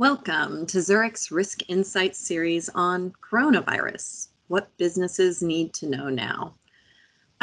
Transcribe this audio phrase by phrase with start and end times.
[0.00, 6.54] Welcome to Zurich's Risk Insights series on coronavirus What Businesses Need to Know Now.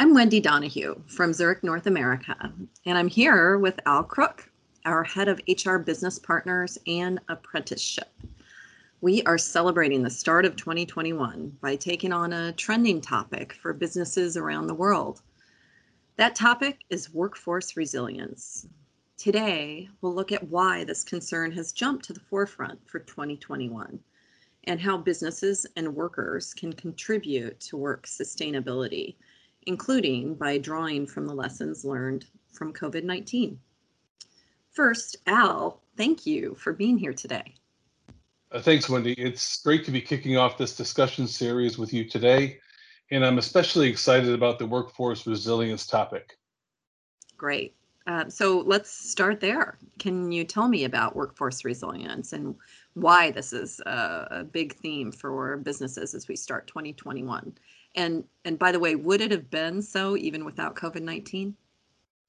[0.00, 2.52] I'm Wendy Donahue from Zurich North America,
[2.84, 4.50] and I'm here with Al Crook,
[4.84, 8.10] our head of HR business partners and apprenticeship.
[9.02, 14.36] We are celebrating the start of 2021 by taking on a trending topic for businesses
[14.36, 15.22] around the world.
[16.16, 18.66] That topic is workforce resilience.
[19.18, 23.98] Today, we'll look at why this concern has jumped to the forefront for 2021
[24.64, 29.16] and how businesses and workers can contribute to work sustainability,
[29.66, 33.58] including by drawing from the lessons learned from COVID 19.
[34.70, 37.56] First, Al, thank you for being here today.
[38.52, 39.14] Uh, thanks, Wendy.
[39.14, 42.60] It's great to be kicking off this discussion series with you today,
[43.10, 46.38] and I'm especially excited about the workforce resilience topic.
[47.36, 47.74] Great.
[48.08, 49.76] Uh, so let's start there.
[49.98, 52.54] Can you tell me about workforce resilience and
[52.94, 57.52] why this is a, a, big theme for businesses as we start 2021?
[57.96, 61.54] And and by the way, would it have been so even without COVID 19?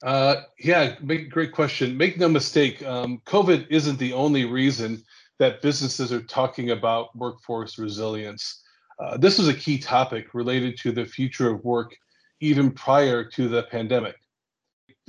[0.04, 1.96] Uh, yeah, make, great question.
[1.96, 5.02] Make no mistake, um, COVID isn't the only reason
[5.38, 8.64] that businesses are talking about workforce resilience.
[9.00, 11.96] Uh, this was a key topic related to the future of work
[12.42, 14.16] even prior to the pandemic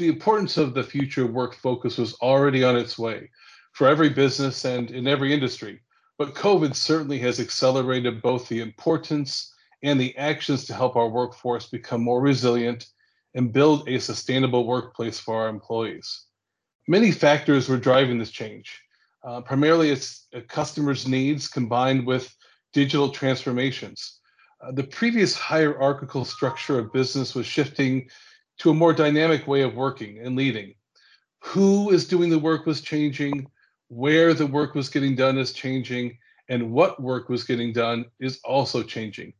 [0.01, 3.31] the importance of the future work focus was already on its way
[3.73, 5.79] for every business and in every industry.
[6.17, 11.67] But COVID certainly has accelerated both the importance and the actions to help our workforce
[11.67, 12.87] become more resilient
[13.35, 16.25] and build a sustainable workplace for our employees.
[16.89, 18.81] Many factors were driving this change.
[19.23, 22.35] Uh, primarily, it's customers' needs combined with
[22.73, 24.21] digital transformations.
[24.63, 28.09] Uh, the previous hierarchical structure of business was shifting
[28.61, 30.75] to a more dynamic way of working and leading.
[31.41, 33.47] Who is doing the work was changing,
[33.89, 36.19] where the work was getting done is changing,
[36.51, 39.33] and what work was getting done is also changing.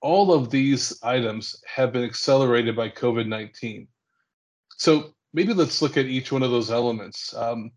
[0.00, 3.88] All of these items have been accelerated by COVID 19.
[4.76, 7.34] So maybe let's look at each one of those elements.
[7.34, 7.72] Um,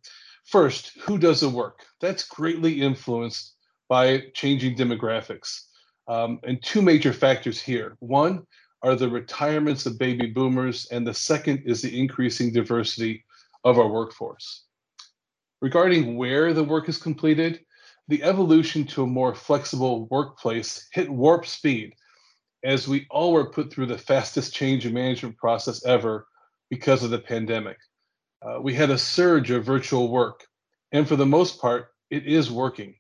[0.46, 1.80] first, who does the work?
[2.00, 3.56] That's greatly influenced
[3.90, 5.62] by changing demographics.
[6.08, 7.96] Um, and two major factors here.
[8.02, 8.46] One,
[8.84, 13.24] are the retirements of baby boomers, and the second is the increasing diversity
[13.64, 14.66] of our workforce.
[15.62, 17.64] Regarding where the work is completed,
[18.08, 21.94] the evolution to a more flexible workplace hit warp speed
[22.64, 26.28] as we all were put through the fastest change and management process ever
[26.70, 27.78] because of the pandemic.
[28.42, 30.46] Uh, we had a surge of virtual work,
[30.92, 32.96] and for the most part, it is working.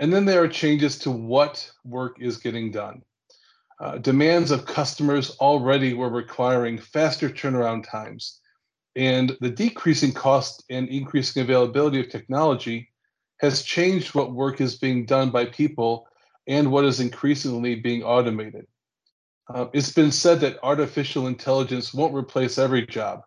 [0.00, 3.02] And then there are changes to what work is getting done.
[3.80, 8.40] Uh, demands of customers already were requiring faster turnaround times,
[8.94, 12.88] and the decreasing cost and increasing availability of technology
[13.40, 16.06] has changed what work is being done by people
[16.46, 18.66] and what is increasingly being automated.
[19.52, 23.22] Uh, it's been said that artificial intelligence won't replace every job,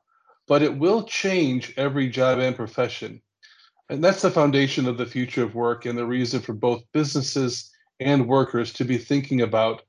[0.48, 3.22] but it will change every job and profession.
[3.90, 7.72] And that's the foundation of the future of work and the reason for both businesses
[8.00, 9.84] and workers to be thinking about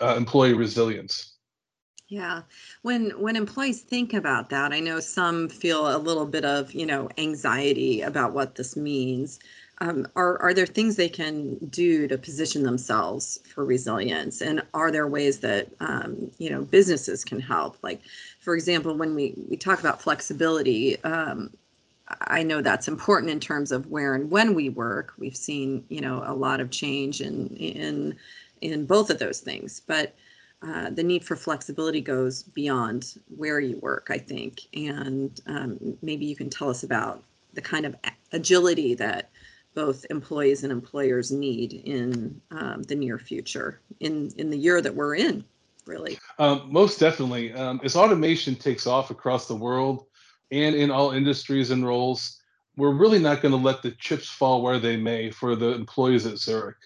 [0.00, 1.32] uh, employee resilience.
[2.12, 2.42] Yeah.
[2.82, 6.84] When when employees think about that, I know some feel a little bit of, you
[6.84, 9.38] know, anxiety about what this means.
[9.78, 14.92] Um, are are there things they can do to position themselves for resilience and are
[14.92, 18.00] there ways that um, you know businesses can help like
[18.38, 21.50] for example when we we talk about flexibility um,
[22.28, 26.00] i know that's important in terms of where and when we work we've seen you
[26.00, 28.16] know a lot of change in in
[28.62, 29.80] in both of those things.
[29.86, 30.14] But
[30.66, 34.60] uh, the need for flexibility goes beyond where you work, I think.
[34.74, 37.24] And um, maybe you can tell us about
[37.54, 37.96] the kind of
[38.32, 39.30] agility that
[39.74, 44.94] both employees and employers need in um, the near future, in, in the year that
[44.94, 45.44] we're in,
[45.86, 46.18] really.
[46.38, 47.52] Um, most definitely.
[47.54, 50.06] Um, as automation takes off across the world
[50.52, 52.40] and in all industries and roles,
[52.76, 56.26] we're really not going to let the chips fall where they may for the employees
[56.26, 56.76] at Zurich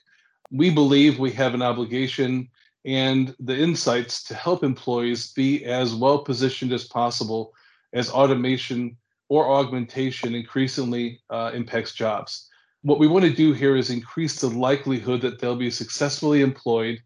[0.50, 2.48] we believe we have an obligation
[2.84, 7.52] and the insights to help employees be as well positioned as possible
[7.92, 8.96] as automation
[9.28, 12.48] or augmentation increasingly uh, impacts jobs.
[12.82, 17.00] What we want to do here is increase the likelihood that they'll be successfully employed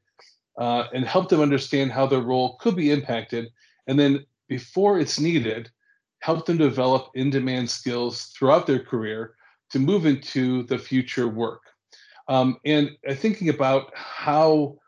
[0.58, 3.48] uh, and help them understand how their role could be impacted.
[3.86, 5.70] And then before it's needed,
[6.18, 9.36] help them develop in demand skills throughout their career
[9.70, 11.62] to move into the future work.
[12.30, 14.78] Um, and uh, thinking about how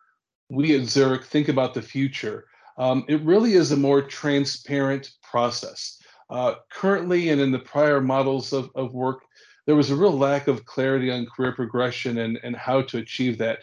[0.49, 2.47] we at Zurich think about the future,
[2.79, 5.99] um, it really is a more transparent process.
[6.31, 9.25] Uh, currently, and in the prior models of, of work,
[9.67, 13.39] there was a real lack of clarity on career progression and, and how to achieve
[13.39, 13.59] that.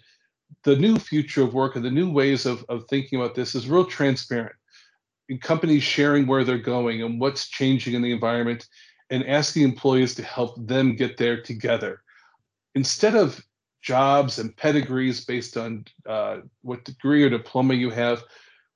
[0.65, 3.69] The new future of work and the new ways of, of thinking about this is
[3.69, 4.55] real transparent.
[5.29, 8.67] In companies sharing where they're going and what's changing in the environment
[9.09, 12.01] and asking employees to help them get there together.
[12.75, 13.41] Instead of
[13.81, 18.23] jobs and pedigrees based on uh, what degree or diploma you have,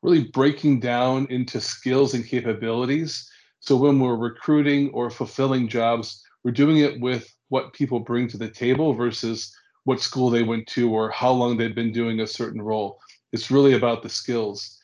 [0.02, 3.30] really breaking down into skills and capabilities.
[3.60, 8.38] So when we're recruiting or fulfilling jobs, we're doing it with what people bring to
[8.38, 9.56] the table versus
[9.86, 13.00] what school they went to or how long they've been doing a certain role.
[13.32, 14.80] It's really about the skills.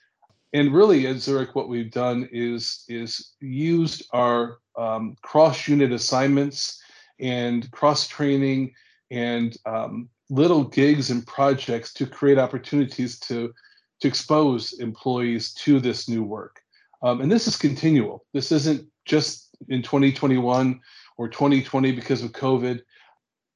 [0.54, 6.81] And really, at Zurich, what we've done is is used our um, cross unit assignments
[7.19, 8.74] and cross training
[9.11, 13.53] and um, little gigs and projects to create opportunities to
[14.01, 16.61] to expose employees to this new work.
[17.01, 18.25] Um, and this is continual.
[18.33, 20.79] This isn't just in 2021
[21.17, 22.81] or 2020 because of COVID.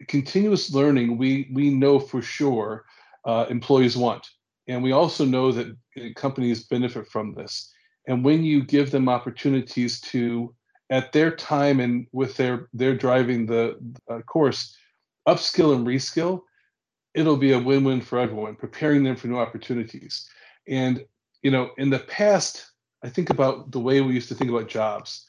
[0.08, 2.86] Continuous learning, we we know for sure
[3.26, 4.28] uh, employees want,
[4.68, 5.68] and we also know that
[5.98, 7.72] uh, companies benefit from this.
[8.08, 10.54] And when you give them opportunities to,
[10.90, 13.78] at their time and with their their driving the
[14.10, 14.76] uh, course,
[15.28, 16.42] upskill and reskill,
[17.14, 20.28] it'll be a win-win for everyone, preparing them for new opportunities.
[20.68, 21.06] And
[21.42, 22.72] you know, in the past,
[23.04, 25.26] I think about the way we used to think about jobs.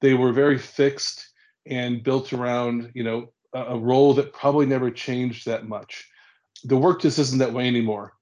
[0.00, 1.28] They were very fixed
[1.66, 6.08] and built around, you know, a, a role that probably never changed that much.
[6.64, 8.12] The work just isn't that way anymore.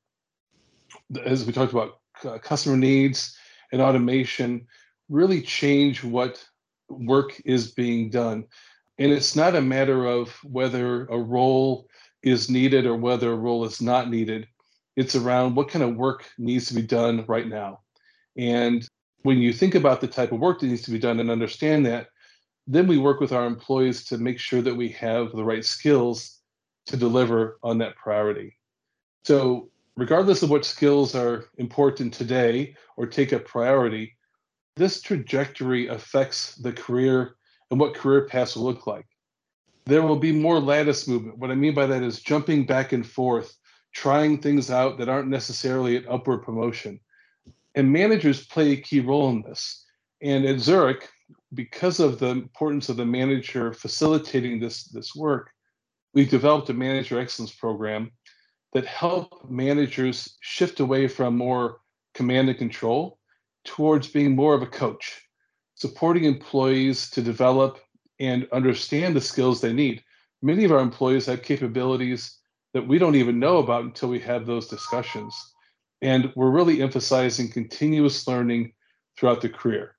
[1.25, 3.37] As we talked about, uh, customer needs
[3.73, 4.67] and automation
[5.11, 6.43] really change what
[6.89, 8.45] work is being done.
[8.99, 11.89] And it's not a matter of whether a role
[12.23, 14.47] is needed or whether a role is not needed.
[14.97, 17.81] It's around what kind of work needs to be done right now.
[18.37, 18.87] And
[19.23, 21.87] when you think about the type of work that needs to be done and understand
[21.87, 22.09] that,
[22.67, 26.41] then we work with our employees to make sure that we have the right skills
[26.87, 28.57] to deliver on that priority.
[29.25, 34.17] So, regardless of what skills are important today or take a priority,
[34.77, 37.37] this trajectory affects the career
[37.75, 39.07] and what career paths will look like
[39.87, 41.39] there will be more lattice movement.
[41.39, 43.57] What I mean by that is jumping back and forth,
[43.93, 47.01] trying things out that aren't necessarily an upward promotion.
[47.75, 49.85] And managers play a key role in this.
[50.23, 51.09] And at Zurich,
[51.53, 55.51] because of the importance of the manager facilitating this, this work,
[56.15, 58.11] we've developed a manager excellence program
[58.73, 61.79] that help managers shift away from more
[62.15, 63.19] command and control
[63.65, 65.24] towards being more of a coach,
[65.85, 67.79] supporting employees to develop
[68.19, 70.03] and understand the skills they need.
[70.41, 72.39] Many of our employees have capabilities
[72.73, 75.35] that we don't even know about until we have those discussions.
[76.01, 78.73] And we're really emphasizing continuous learning
[79.15, 79.97] throughout the career.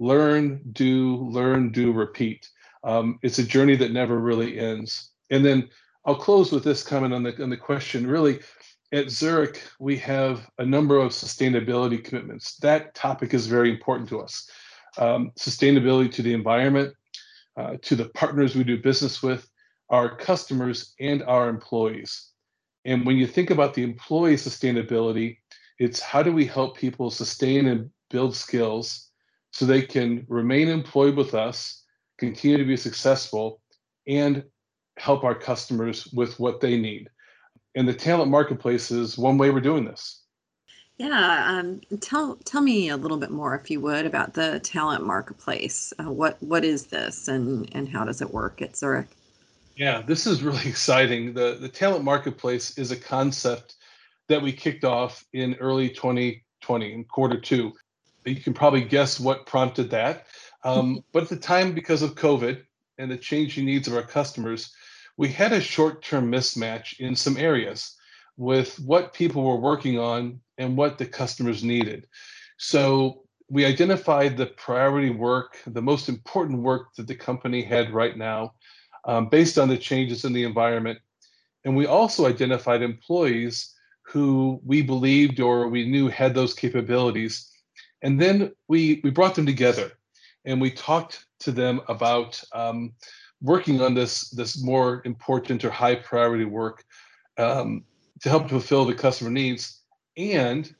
[0.00, 2.48] Learn, do, learn, do, repeat.
[2.82, 5.12] Um, it's a journey that never really ends.
[5.30, 5.68] And then
[6.04, 8.08] I'll close with this comment on the on the question.
[8.08, 8.40] Really,
[8.90, 12.56] at Zurich, we have a number of sustainability commitments.
[12.56, 14.50] That topic is very important to us.
[14.98, 16.92] Um, sustainability to the environment,
[17.56, 19.48] uh, to the partners we do business with,
[19.90, 22.30] our customers, and our employees.
[22.84, 25.38] And when you think about the employee sustainability,
[25.78, 29.10] it's how do we help people sustain and build skills
[29.52, 31.84] so they can remain employed with us,
[32.18, 33.60] continue to be successful,
[34.06, 34.44] and
[34.98, 37.08] help our customers with what they need.
[37.74, 40.22] And the talent marketplace is one way we're doing this.
[40.98, 45.06] Yeah, um, tell tell me a little bit more, if you would, about the talent
[45.06, 45.92] marketplace.
[45.98, 49.06] Uh, what what is this, and and how does it work at Zurich?
[49.76, 51.34] Yeah, this is really exciting.
[51.34, 53.76] the The talent marketplace is a concept
[54.28, 57.72] that we kicked off in early 2020, in quarter two.
[58.24, 60.26] You can probably guess what prompted that.
[60.64, 62.60] Um, but at the time, because of COVID
[62.98, 64.72] and the changing needs of our customers,
[65.16, 67.94] we had a short term mismatch in some areas
[68.38, 72.06] with what people were working on and what the customers needed.
[72.56, 78.16] So we identified the priority work, the most important work that the company had right
[78.16, 78.54] now,
[79.06, 80.98] um, based on the changes in the environment.
[81.64, 87.50] And we also identified employees who we believed or we knew had those capabilities.
[88.02, 89.92] And then we, we brought them together
[90.44, 92.92] and we talked to them about um,
[93.42, 96.84] working on this, this more important or high priority work
[97.36, 97.84] um,
[98.22, 99.82] to help fulfill the customer needs
[100.16, 100.74] and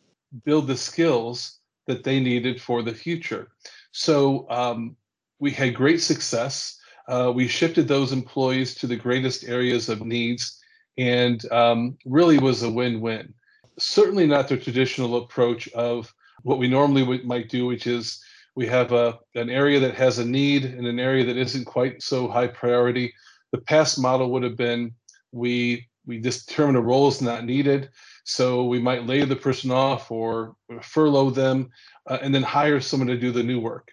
[0.45, 3.49] build the skills that they needed for the future.
[3.93, 4.97] So um,
[5.39, 6.79] we had great success.
[7.09, 10.61] Uh, we shifted those employees to the greatest areas of needs
[10.99, 13.33] and um, really was a win-win.
[13.79, 18.23] Certainly not the traditional approach of what we normally might do, which is
[18.55, 22.03] we have a, an area that has a need and an area that isn't quite
[22.03, 23.15] so high priority.
[23.53, 24.93] The past model would have been
[25.31, 27.91] we we just determine a role is not needed,
[28.25, 31.69] so we might lay the person off or furlough them,
[32.07, 33.93] uh, and then hire someone to do the new work.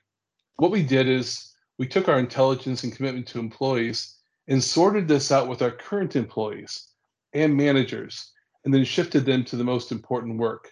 [0.56, 4.16] What we did is we took our intelligence and commitment to employees
[4.48, 6.88] and sorted this out with our current employees
[7.34, 8.32] and managers,
[8.64, 10.72] and then shifted them to the most important work.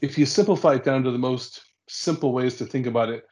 [0.00, 3.24] If you simplify it down to the most simple ways to think about it,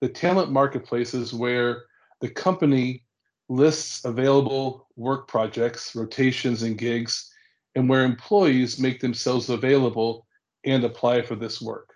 [0.00, 1.82] the talent marketplace is where
[2.20, 3.04] the company
[3.48, 7.30] lists available work projects, rotations, and gigs,
[7.74, 10.26] and where employees make themselves available
[10.64, 11.94] and apply for this work.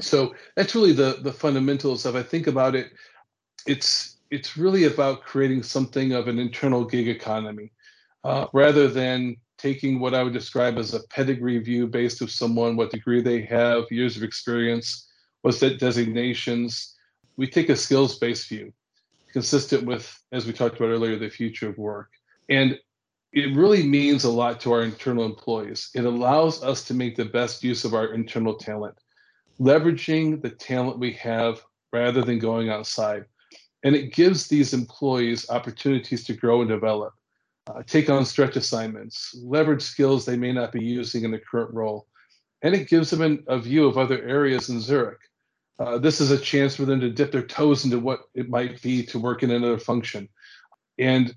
[0.00, 2.92] So that's really the the fundamentals of I think about it.
[3.66, 7.70] It's it's really about creating something of an internal gig economy,
[8.24, 12.74] uh, rather than taking what I would describe as a pedigree view based of someone,
[12.74, 15.06] what degree they have, years of experience,
[15.42, 16.96] what's that designations.
[17.36, 18.72] We take a skills based view,
[19.32, 22.10] consistent with, as we talked about earlier, the future of work.
[22.48, 22.78] And
[23.32, 25.90] it really means a lot to our internal employees.
[25.94, 28.96] It allows us to make the best use of our internal talent,
[29.58, 31.62] leveraging the talent we have
[31.92, 33.24] rather than going outside.
[33.84, 37.14] And it gives these employees opportunities to grow and develop
[37.68, 41.72] uh, take on stretch assignments, leverage skills they may not be using in the current
[41.72, 42.06] role,
[42.62, 45.20] and it gives them an, a view of other areas in Zurich.
[45.78, 48.80] Uh, this is a chance for them to dip their toes into what it might
[48.82, 50.28] be to work in another function.
[50.98, 51.34] And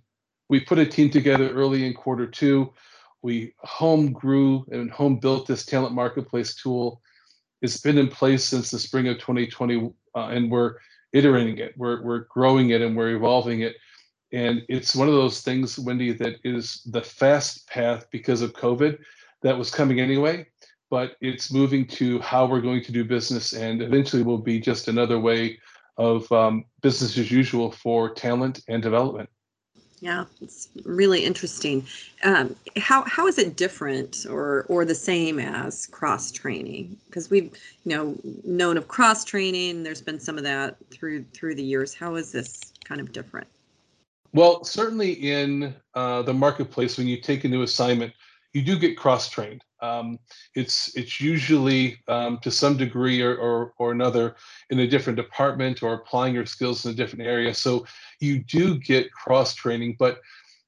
[0.50, 2.74] we put a team together early in quarter two.
[3.22, 7.01] We home grew and home built this talent marketplace tool.
[7.62, 10.75] It's been in place since the spring of 2020, uh, and we're
[11.13, 11.74] iterating it.
[11.77, 13.75] We're, we're growing it and we're evolving it
[14.36, 18.98] and it's one of those things, Wendy, that is the fast path because of COVID
[19.44, 20.46] that was coming anyway,
[20.89, 24.88] but it's moving to how we're going to do business and eventually will be just
[24.88, 25.60] another way
[25.98, 29.30] of um, business as usual for talent and development.
[30.01, 31.86] Yeah, it's really interesting.
[32.24, 36.98] Um, how how is it different or or the same as cross training?
[37.08, 37.51] Because we've
[37.86, 39.84] you know known of cross training.
[39.84, 41.94] There's been some of that through through the years.
[41.94, 43.48] How is this kind of different?
[44.34, 48.13] Well, certainly in uh, the marketplace, when you take a new assignment,
[48.56, 49.64] you do get cross-trained.
[49.82, 50.18] Um,
[50.56, 54.38] it's it's usually um, to some degree or, or, or another
[54.70, 57.54] in a different department or applying your skills in a different area.
[57.54, 57.86] So
[58.22, 60.22] you do get cross-training, but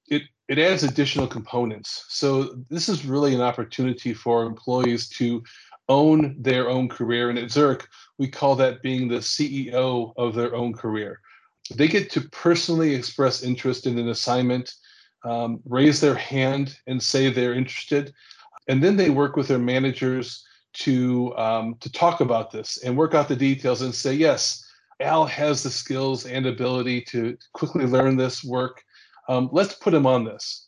[0.10, 2.06] it it adds additional components.
[2.10, 5.42] So this is really an opportunity for employees to
[5.88, 7.30] own their own career.
[7.30, 11.22] And at Zurich, we call that being the CEO of their own career
[11.74, 14.74] they get to personally express interest in an assignment,
[15.24, 18.14] um, raise their hand and say they're interested,
[18.68, 23.14] and then they work with their managers to um, to talk about this and work
[23.14, 24.64] out the details and say yes.
[25.00, 28.84] Al has the skills and ability to quickly learn this work.
[29.30, 30.68] Um, let's put him on this.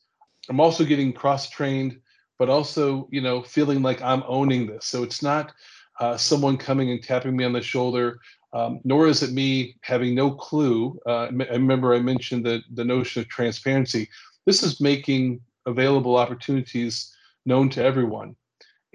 [0.50, 2.00] I'm also getting cross trained,
[2.38, 4.86] but also, you know, feeling like I'm owning this.
[4.86, 5.52] So it's not
[6.00, 8.20] uh, someone coming and tapping me on the shoulder
[8.54, 11.00] um, nor is it me having no clue.
[11.06, 14.10] Uh, I remember I mentioned the, the notion of transparency.
[14.50, 17.14] This is making available opportunities
[17.46, 18.36] known to everyone.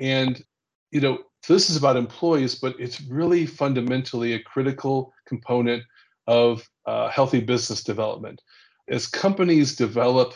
[0.00, 0.42] And,
[0.90, 5.84] you know, this is about employees, but it's really fundamentally a critical component
[6.26, 8.42] of uh, healthy business development.
[8.88, 10.34] As companies develop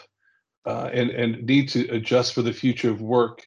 [0.64, 3.44] uh, and, and need to adjust for the future of work,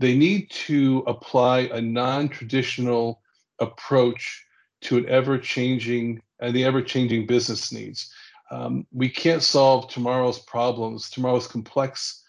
[0.00, 3.22] they need to apply a non traditional
[3.60, 4.44] approach
[4.80, 8.12] to an ever-changing and uh, the ever-changing business needs.
[8.52, 12.22] Um, we can't solve tomorrow's problems, tomorrow's complex,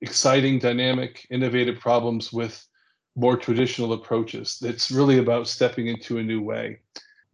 [0.00, 2.66] exciting, dynamic, innovative problems with
[3.14, 4.58] more traditional approaches.
[4.62, 6.80] It's really about stepping into a new way.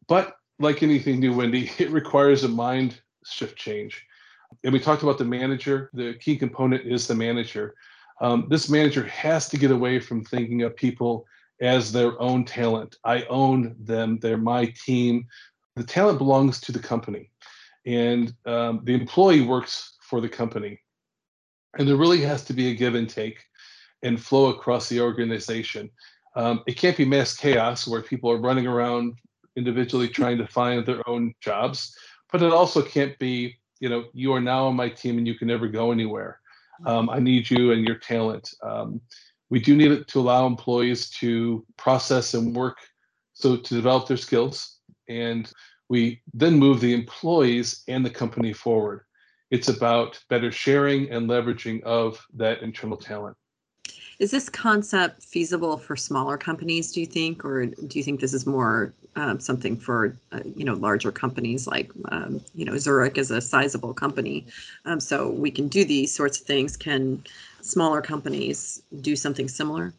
[0.08, 4.04] But like anything new, Wendy, it requires a mind shift change.
[4.62, 5.88] And we talked about the manager.
[5.94, 7.75] The key component is the manager.
[8.20, 11.25] Um, this manager has to get away from thinking of people
[11.62, 12.97] as their own talent.
[13.04, 15.26] I own them, they're my team.
[15.76, 17.30] The talent belongs to the company,
[17.88, 20.78] and um, the employee works for the company.
[21.78, 23.42] And there really has to be a give and take
[24.02, 25.90] and flow across the organization.
[26.37, 29.18] Um, it can't be mass chaos where people are running around
[29.57, 31.97] individually trying to find their own jobs,
[32.30, 35.35] but it also can't be, you know, you are now on my team and you
[35.35, 36.40] can never go anywhere.
[36.85, 38.52] Um, I need you and your talent.
[38.62, 39.00] Um,
[39.49, 42.76] we do need to allow employees to process and work
[43.33, 44.76] so to develop their skills
[45.09, 45.50] and
[45.88, 49.02] we then move the employees and the company forward
[49.50, 53.37] it's about better sharing and leveraging of that internal talent
[54.18, 58.35] is this concept feasible for smaller companies do you think or do you think this
[58.35, 63.18] is more um, something for uh, you know larger companies like um, you know Zurich
[63.18, 64.47] is a sizable company,
[64.85, 66.76] um, so we can do these sorts of things.
[66.76, 67.25] Can
[67.61, 69.92] smaller companies do something similar?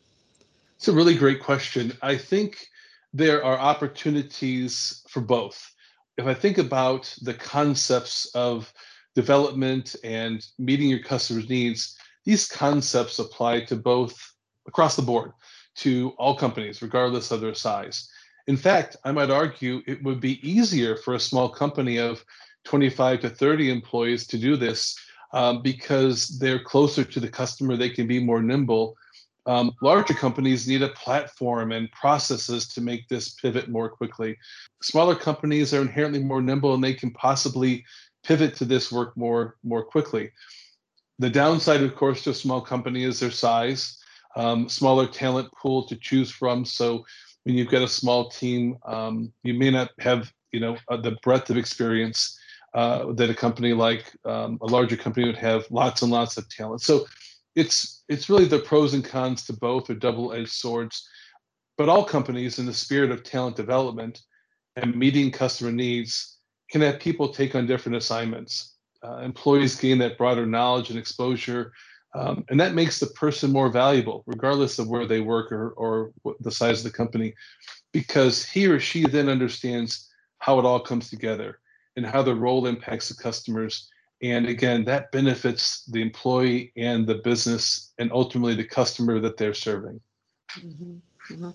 [0.77, 1.91] It's a really great question.
[2.01, 2.67] I think
[3.13, 5.75] there are opportunities for both.
[6.19, 8.73] If I think about the concepts of
[9.15, 11.95] development and meeting your customers' needs,
[12.25, 14.33] these concepts apply to both
[14.67, 15.31] across the board
[15.75, 18.09] to all companies, regardless of their size.
[18.47, 22.25] In fact, I might argue it would be easier for a small company of
[22.65, 24.99] 25 to 30 employees to do this
[25.31, 28.97] um, because they're closer to the customer, they can be more nimble.
[29.49, 34.37] Um, larger companies need a platform and processes to make this pivot more quickly.
[34.83, 37.83] Smaller companies are inherently more nimble and they can possibly
[38.23, 40.31] pivot to this work more, more quickly.
[41.17, 43.99] The downside, of course, to a small company is their size
[44.35, 46.65] um, smaller talent pool to choose from.
[46.65, 47.05] So
[47.43, 51.17] when you've got a small team, um, you may not have you know uh, the
[51.23, 52.37] breadth of experience
[52.73, 55.65] uh, that a company like um, a larger company would have.
[55.69, 56.81] Lots and lots of talent.
[56.81, 57.05] So
[57.59, 61.07] it's it's really the pros and cons to both, are double-edged swords.
[61.77, 64.21] But all companies, in the spirit of talent development
[64.75, 66.37] and meeting customer needs,
[66.71, 68.75] can have people take on different assignments.
[69.03, 71.71] Uh, employees gain that broader knowledge and exposure
[72.15, 76.11] um, and that makes the person more valuable, regardless of where they work or, or
[76.39, 77.35] the size of the company,
[77.91, 81.59] because he or she then understands how it all comes together
[81.95, 83.89] and how the role impacts the customers.
[84.21, 89.53] And again, that benefits the employee and the business and ultimately the customer that they're
[89.53, 90.01] serving.
[90.57, 90.95] Mm-hmm.
[91.33, 91.49] Mm-hmm.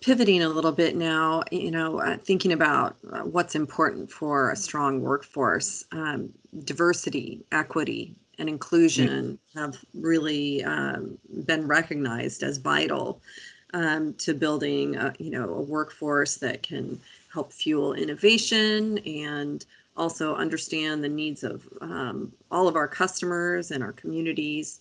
[0.00, 4.56] Pivoting a little bit now, you know, uh, thinking about uh, what's important for a
[4.56, 6.30] strong workforce, um,
[6.64, 13.20] diversity, equity, and inclusion have really um, been recognized as vital
[13.74, 17.00] um, to building, a, you know, a workforce that can
[17.32, 19.64] help fuel innovation and
[19.96, 24.80] also understand the needs of um, all of our customers and our communities.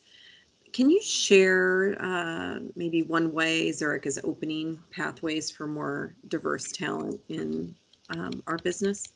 [0.74, 7.20] Can you share uh, maybe one way Zurich is opening pathways for more diverse talent
[7.28, 7.76] in
[8.16, 9.10] um, our business?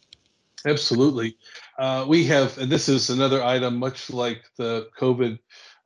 [0.66, 1.38] Absolutely.
[1.78, 5.38] Uh, we have, and this is another item, much like the COVID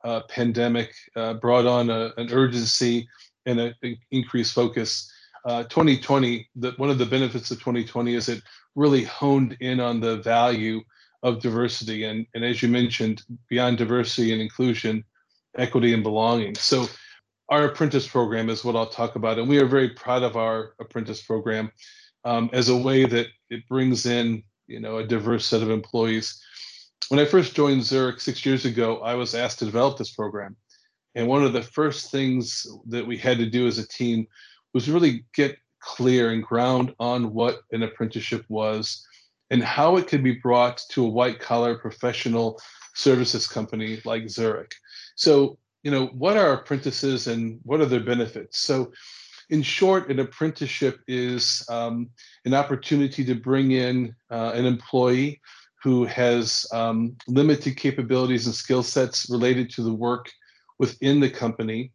[0.02, 3.06] uh, pandemic uh, brought on a, an urgency
[3.46, 3.74] and an
[4.10, 5.12] increased focus.
[5.46, 8.42] 2020, uh, the, one of the benefits of 2020 is it
[8.74, 10.80] really honed in on the value
[11.22, 12.04] of diversity.
[12.04, 15.04] And, and as you mentioned, beyond diversity and inclusion,
[15.56, 16.54] equity and belonging.
[16.54, 16.86] So
[17.48, 19.38] our apprentice program is what I'll talk about.
[19.38, 21.70] And we are very proud of our apprentice program
[22.24, 26.40] um, as a way that it brings in you know a diverse set of employees.
[27.08, 30.56] When I first joined Zurich six years ago, I was asked to develop this program,
[31.14, 34.26] and one of the first things that we had to do as a team
[34.72, 39.04] was really get clear and ground on what an apprenticeship was
[39.50, 42.60] and how it could be brought to a white collar professional
[42.94, 44.74] services company like Zurich.
[45.16, 48.60] So, you know, what are apprentices and what are their benefits?
[48.60, 48.92] So,
[49.48, 52.10] in short, an apprenticeship is um,
[52.44, 55.40] an opportunity to bring in uh, an employee
[55.82, 60.30] who has um, limited capabilities and skill sets related to the work
[60.78, 61.92] within the company,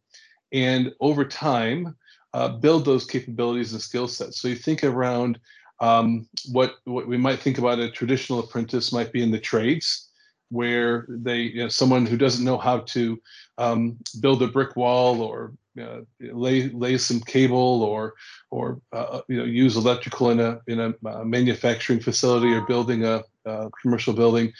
[0.51, 1.95] and over time,
[2.35, 4.41] uh, build those capabilities and skill sets.
[4.41, 5.39] So you think around
[5.79, 10.09] um, what what we might think about a traditional apprentice might be in the trades,
[10.49, 13.21] where they you know, someone who doesn't know how to
[13.57, 18.15] um, build a brick wall or uh, lay lay some cable or
[18.51, 23.05] or uh, you know use electrical in a in a uh, manufacturing facility or building
[23.05, 24.51] a, a, commercial building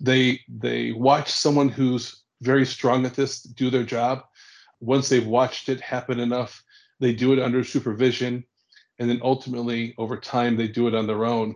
[0.00, 4.22] they they watch someone who's very strong at this do their job
[4.80, 6.62] once they've watched it happen enough
[7.02, 8.44] they do it under supervision
[8.98, 11.54] and then ultimately over time they do it on their own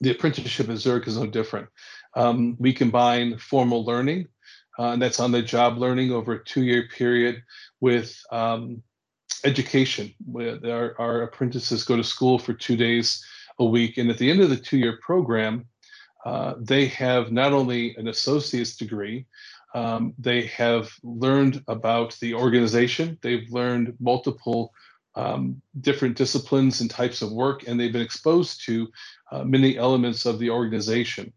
[0.00, 1.68] the apprenticeship at Zurich is no different
[2.14, 4.28] um, we combine formal learning
[4.78, 7.42] uh, and that's on the job learning over a two-year period
[7.80, 8.82] with um,
[9.44, 10.12] education.
[10.36, 13.24] Our, our, apprentices go to school for two days
[13.58, 15.66] a week, and at the end of the two-year program,
[16.24, 19.26] uh, they have not only an associate's degree,
[19.74, 23.18] um, they have learned about the organization.
[23.20, 24.72] They've learned multiple
[25.16, 28.88] um, different disciplines and types of work, and they've been exposed to
[29.32, 31.32] uh, many elements of the organization.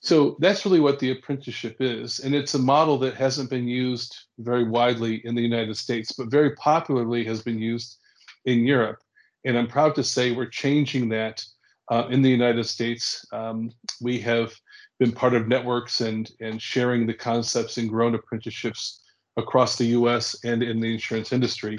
[0.00, 2.20] So that's really what the apprenticeship is.
[2.20, 6.30] And it's a model that hasn't been used very widely in the United States, but
[6.30, 7.98] very popularly has been used
[8.44, 8.98] in Europe.
[9.44, 11.42] And I'm proud to say we're changing that
[11.90, 13.24] uh, in the United States.
[13.32, 14.52] Um, we have
[14.98, 19.02] been part of networks and, and sharing the concepts and grown apprenticeships
[19.36, 21.78] across the US and in the insurance industry.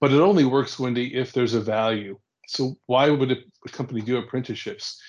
[0.00, 2.18] but it only works, Wendy, if there's a value.
[2.46, 5.00] So why would a company do apprenticeships?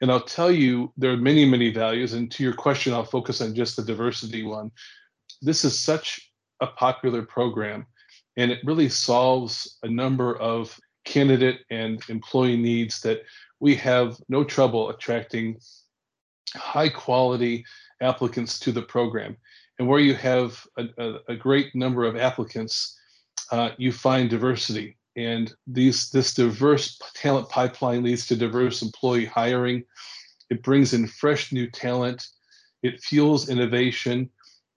[0.00, 2.12] And I'll tell you, there are many, many values.
[2.12, 4.70] And to your question, I'll focus on just the diversity one.
[5.42, 7.86] This is such a popular program,
[8.36, 13.22] and it really solves a number of candidate and employee needs that
[13.60, 15.58] we have no trouble attracting
[16.54, 17.64] high quality
[18.00, 19.36] applicants to the program.
[19.78, 22.98] And where you have a, a, a great number of applicants,
[23.52, 24.96] uh, you find diversity.
[25.16, 29.84] And these this diverse talent pipeline leads to diverse employee hiring.
[30.50, 32.26] It brings in fresh new talent.
[32.82, 34.30] It fuels innovation.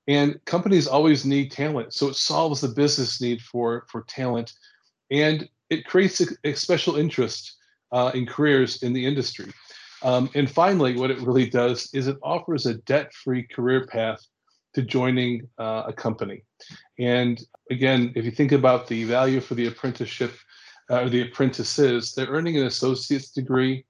[0.08, 1.94] And companies always need talent.
[1.94, 4.54] So it solves the business need for, for talent.
[5.12, 7.56] And it creates a, a special interest
[7.92, 9.52] uh, in careers in the industry.
[10.04, 14.20] Um, and finally, what it really does is it offers a debt free career path
[14.74, 16.44] to joining uh, a company.
[16.98, 20.34] And again, if you think about the value for the apprenticeship
[20.90, 23.86] uh, or the apprentices, they're earning an associate's degree,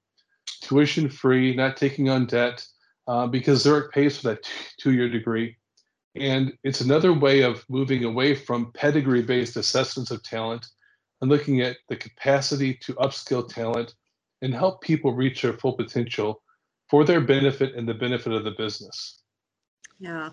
[0.62, 2.66] tuition free, not taking on debt,
[3.08, 5.56] uh, because Zurich pays for that two year degree.
[6.16, 10.66] And it's another way of moving away from pedigree based assessments of talent
[11.22, 13.94] and looking at the capacity to upskill talent
[14.42, 16.42] and help people reach their full potential
[16.90, 19.22] for their benefit and the benefit of the business.
[20.00, 20.32] Yeah,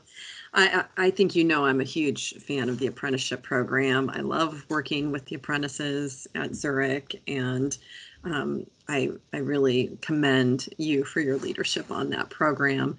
[0.55, 4.09] I, I think you know I'm a huge fan of the apprenticeship program.
[4.09, 7.77] I love working with the apprentices at Zurich, and
[8.25, 12.97] um, I I really commend you for your leadership on that program.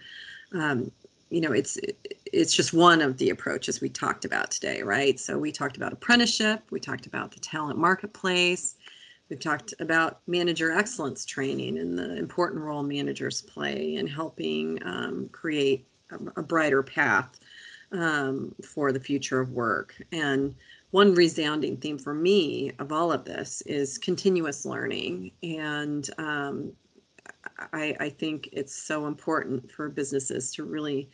[0.54, 0.92] Um,
[1.32, 1.80] you know, it's
[2.32, 5.20] it's just one of the approaches we talked about today, right?
[5.20, 8.76] So we talked about apprenticeship, we talked about the talent marketplace,
[9.30, 15.30] we've talked about manager excellence training and the important role managers play in helping um,
[15.32, 17.40] create a, a brighter path
[17.92, 19.96] um, for the future of work.
[20.12, 20.56] And
[20.92, 25.32] one resounding theme for me of all of this is continuous learning.
[25.44, 26.74] And um,
[27.74, 31.10] I, I, think it's so important for businesses to really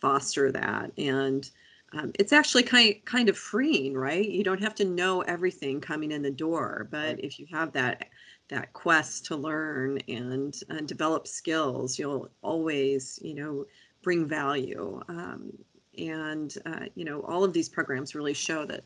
[0.00, 0.90] foster that.
[0.98, 1.48] And
[1.92, 4.28] um, it's actually kind kind of freeing, right?
[4.28, 8.08] You don't have to know everything coming in the door, but if you have that
[8.50, 13.64] that quest to learn and, and develop skills, you'll always, you know,
[14.02, 15.00] bring value.
[15.08, 15.52] Um,
[15.98, 18.84] and, uh, you know, all of these programs really show that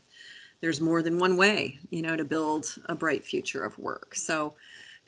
[0.61, 4.15] there's more than one way, you know, to build a bright future of work.
[4.15, 4.53] So,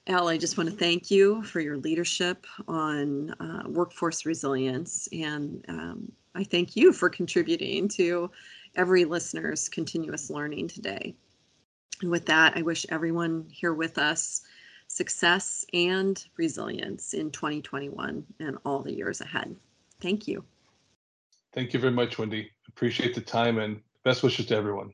[0.07, 5.07] Al, I just want to thank you for your leadership on uh, workforce resilience.
[5.11, 8.29] And um, I thank you for contributing to
[8.75, 11.15] every listener's continuous learning today.
[12.01, 14.43] And with that, I wish everyone here with us
[14.87, 19.55] success and resilience in 2021 and all the years ahead.
[19.99, 20.43] Thank you.
[21.55, 22.51] Thank you very much, Wendy.
[22.67, 24.93] Appreciate the time and best wishes to everyone.